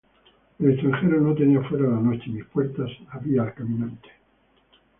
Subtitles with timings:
[0.57, 4.09] El extranjero no tenía fuera la noche; Mis puertas abría al caminante.